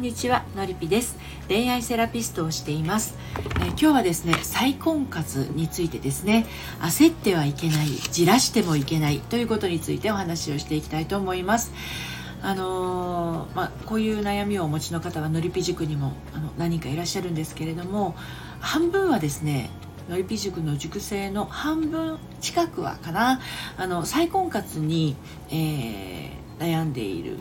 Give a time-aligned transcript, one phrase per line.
[0.00, 1.18] んにちはのりぴです。
[1.46, 6.46] 恋愛セラピストをしています、えー、今日はですね再婚活についてですね。
[6.80, 11.70] 焦ってはいけないじらしてもいけないということについてお話をしていきたいと思います。
[12.40, 18.16] あのー、まあ、こういう悩みをお持ちの方はのりぴ塾にもあの何人かいらっしゃるんですけれども
[18.58, 19.68] 半分はですね
[20.08, 23.42] のりぴ塾の塾生の半分近くはかな。
[23.76, 25.14] あの再婚活に、
[25.50, 27.36] えー、悩んでいる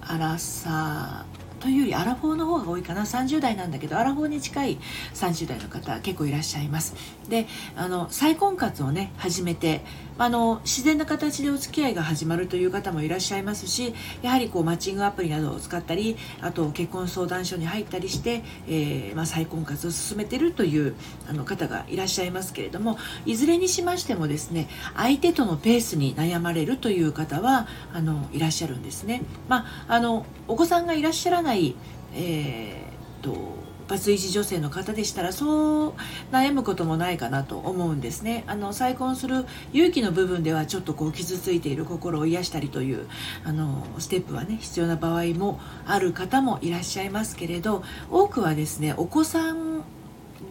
[0.00, 3.02] アラサーというよりアラフォーの方が多いかな。
[3.02, 4.78] 30代なんだけどアラフォーに近い
[5.14, 6.96] 30代の方結構いらっしゃいます。
[7.28, 9.84] であの再婚活をね始めて
[10.22, 20.94] あの自然な形でお付き合いが始まるという方もいらっしゃいますしやはりこうマッチングアプリなどを使ったりあと結婚相談所に入ったりして、えー、まあ、再婚活を進めてるという
[21.28, 29.22] あの方がいらっしゃいますけれどもいずれにしましてもですね相手とのペースに悩まれるという方はあのいらっしゃるんですね。
[29.48, 31.74] まあ、あのお子さんがいらっしゃらない、
[32.14, 35.92] えーとバツイチ女性の方でしたらそう
[36.32, 38.42] 悩むこともないかなと思うんですね。
[38.46, 43.06] あの再婚する勇気の部分ではちょっとこう傷ついている心を癒したりという
[43.44, 49.82] あのステップはね必要な場合もある方もいらっしゃいますけれど多くはですねお子さん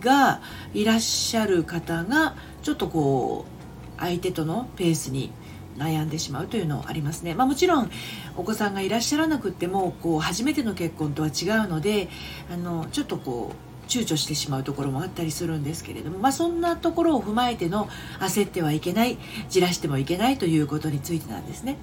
[0.00, 0.42] が
[0.74, 5.32] いらっしゃる方がちょっとこう相手とのペースに
[5.78, 7.90] 悩んでしまうというのありますね、まあ、もちろん
[8.36, 12.08] お子さんがいらっしゃらなくってもこう初めての結婚とは違うので
[12.52, 17.88] あのちょっとこう躊躇してしまうところもあったりするんですけれども、まあ、そんなところを踏まえての
[18.20, 21.76] 焦ってはいけないじらしてもいけないということについてなんですね。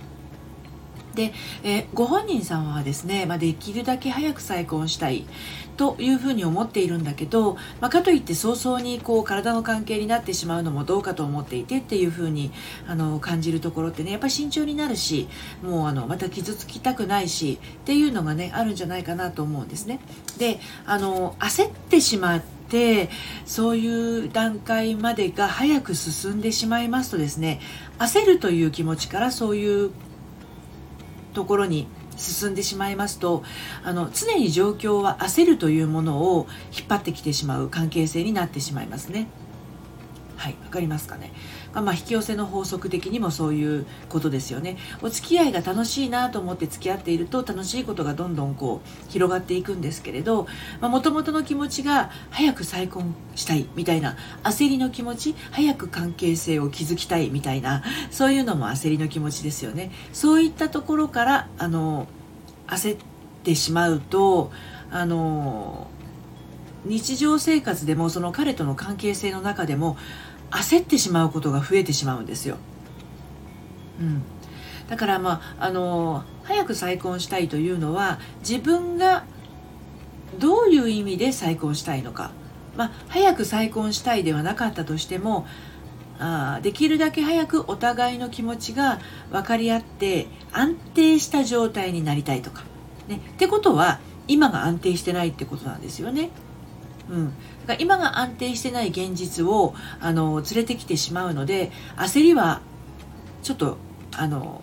[1.18, 5.26] で、えー、ご本人さんはですね、まあ、できるだけ早く再婚したい
[5.76, 12.52] というふうに思っているんだけど、まあ、かといって早々にこう体の関係になってしまうのもどうかと思っていてっていうふうに
[12.88, 15.28] あの感じるところってねやっぱり慎重になるし
[15.64, 20.00] もうあのまた傷つきたくないしっていうのがねあるんじゃないかなと思うんですね。
[20.38, 23.10] であの焦ってしまって
[23.46, 27.60] そういう段階までが早く進んでしまいますとですね
[27.98, 29.92] 焦るという気持ちからそういう
[31.38, 33.44] ところに進んでしまいますと
[33.84, 39.28] あの常に状況は焦るというものを引っ張ってきてしまう関係性になってしまいますね。
[40.38, 41.34] はい、わかりますかね。
[41.74, 44.78] まあ、引き寄せの法則的にもそういうことですよね。
[45.02, 50.48] お付き合いが楽しいなと思って付き合っていると楽しいことがどんどんこう広がっていくんですけれど、
[50.80, 59.92] もともとの気持ちが早く再婚したいみたいな焦りの気持ち、早く関係性を築きたいみたいな、そういうのも焦りの気持ちですよね。
[60.14, 62.08] そういったところから、あの、
[62.68, 62.98] 焦っ
[63.44, 64.52] てしまうと、
[64.92, 65.88] あの、
[66.86, 69.98] 日常生活でもその彼との関係性の中でも
[70.52, 72.58] 焦ってしまうことが増えてしまうんですよ。
[74.00, 74.24] うん、
[74.90, 79.26] だからまああの早く再婚したいというのは自分が
[80.40, 82.32] どういう意味で再婚したいのか、
[82.76, 85.46] まあ、早く再婚したいではなかったとしても
[86.20, 89.00] あできるだけ早くお互いの気持ちが
[89.32, 92.64] 分かり合って安定した状態になりたいとか。
[93.08, 96.30] ね、ってことは今が安定してないってことなんですよね。
[97.10, 102.62] うん、だから今が安定してない現実をあの連れてきてしまうので焦りは
[103.44, 103.78] ちょっと
[104.16, 104.62] あの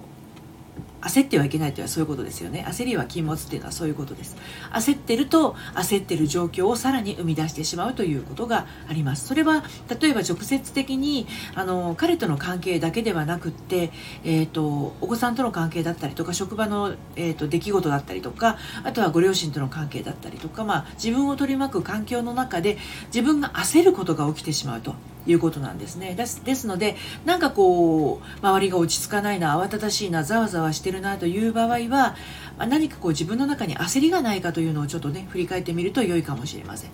[1.04, 2.64] 焦ってはいけないというのはそういうことですよね。
[2.66, 4.36] 焦りは禁物っていうのはそういうことです。
[4.72, 9.26] 焦ってると焦ってる状況をさらに生み出してしまうということがあります。
[9.26, 9.64] それは
[10.00, 13.90] 例えば直接的にあの彼との関係だけではなくって、
[14.24, 24.94] えーと、お子さんとの関係だったりとか職場の、えーと、出来事だったりとかあとはご両親との関係だったりとか、まあ、自分を取り巻く環境の中で自分が焦ることが起きてしまうと
[25.26, 26.14] いうことなんですね。
[26.14, 32.16] ですですのでなんかこう周りが落ち着かないな慌ただしいなざわざわしてるるなという場合は
[32.58, 36.90] 何かこう自分の中に焦りがないかというのをちょっとね振り返ってみると良いかもしれません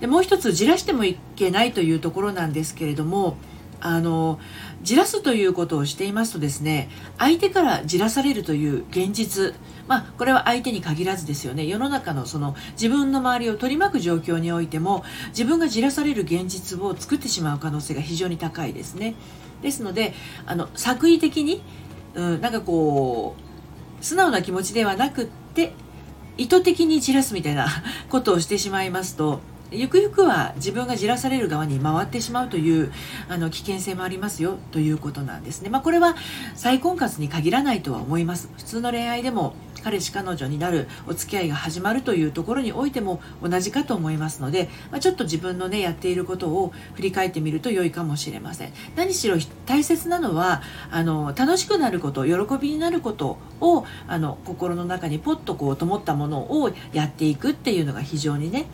[0.00, 3.36] でもう一つじらしてもいけないというところなんですけれども
[3.80, 4.40] あの
[4.82, 6.88] じらすということをしていますとですね
[7.18, 9.54] 相手からじらされるという現実
[9.86, 19.14] まあこれは相手に限らずですよね世の中のその自分の周りを取り巻く状況においても自分がじらされる現実を作ってしまう可能性が非常に高いですね
[19.60, 20.14] ですので
[20.46, 21.62] あの作為的に、
[22.14, 23.43] うん、なんかこう
[24.00, 25.72] 素直な気持ちではなくって
[26.36, 27.68] 意図的に散らすみたいな
[28.08, 29.40] ことをしてしまいますと
[29.74, 32.92] ゆくゆくは自分がじらされる側に回ってしまうという
[33.28, 35.68] あの危険性もありますよということなんですね。
[35.68, 36.14] まあ、これは
[36.54, 38.48] 再婚活に限らないとは思います。
[38.56, 39.54] 普通の恋愛でも
[39.84, 49.36] 彼氏彼女になるお付き合いが始まるというところにおいても同じかと思いますので、まあ、ちょっと自分のねやっていることを振り返ってみると良いかもしれません何しろ
[49.66, 58.64] 大切なのはあの楽しくなること喜びになることをあの心の中にポッとこう灯ったものをやっていくっていうのが非常にね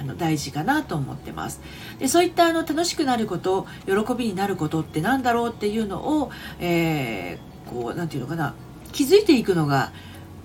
[0.00, 1.60] あの大事かなと思ってます
[1.98, 6.30] でそういったあの楽しくなること喜びになることって何だろうっていうのを、
[6.60, 8.54] えー、こう何て言うのかな
[8.92, 9.92] 気づいていくのが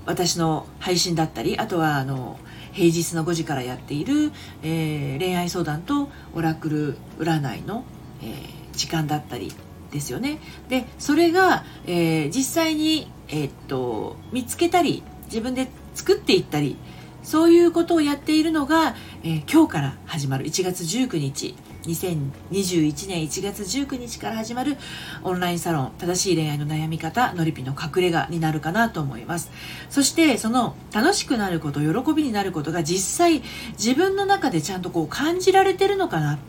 [0.05, 2.39] 私の配信だったりあとはあの
[2.73, 4.31] 平日の5時からやっている、
[4.63, 7.85] えー、恋愛相談とオラクル占いの、
[8.21, 8.38] えー、
[8.73, 9.53] 時間だったり
[9.91, 10.39] ですよね。
[10.69, 16.77] でそれが、えー、実際に、えー、っと見つけたり自分で作っていったり
[17.23, 20.45] そういうことをやっているのが、え今日から始まる。
[20.45, 21.55] 1月19日。
[21.83, 24.77] 2021年1月19日から始まる
[25.23, 25.91] オンラインサロン。
[25.97, 29.51] 正しい恋愛の悩み方のりぴの隠れ家になるかなと思います。
[29.89, 33.41] そしてその楽しくなること喜びになることが実際
[33.71, 36.39] 自分の中でちゃんとこう感じられてるのかな。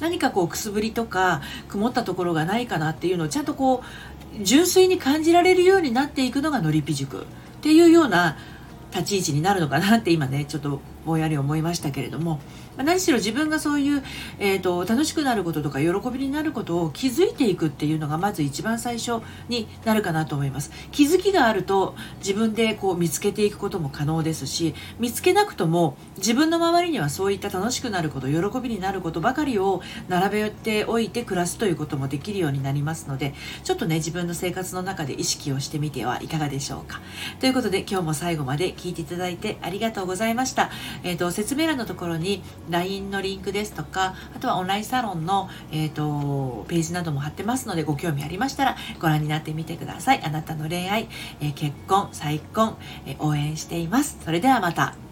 [0.00, 3.82] 何かこうくすぶりとか曇ったところがないかなっていうのをちゃんとこ
[4.40, 7.22] う純粋に感じられるようになっていくのがのりぴ塾。
[7.22, 8.36] っていうような
[8.92, 12.40] 立ち位置になるのかなって今ねちょっとぼんやり思いましたけれども
[12.76, 14.04] 何しろ自分がそういう、
[14.38, 20.70] えーと、楽しくなることとか喜びになることを気づいていくっていうのがまず一番最初になるかなと思います。
[20.92, 33.34] 気づきがあると自分でこう見つけていくことも可能ですし見つけなくとも自分の周りにはそういった楽しくなること喜びになることばかりを並べておいて暮らすということもできるようになりますので
[33.64, 37.00] ちょっとね自分の生活の中で意識をしてみてはいかがでしょうか。
[37.40, 40.70] ということで今日も最後まで聞いていただいてありがとうございました、
[41.02, 50.22] えーと説明欄のところに LINE のリンクですとかあとはオンラインサロンの、えーと、ページなども貼ってますのでご興味ありましたらご覧になってみてください。
[50.22, 51.08] あなたの恋愛、
[51.40, 54.18] えー、結婚再婚、えー、応援しています。
[54.24, 55.07] それではまた。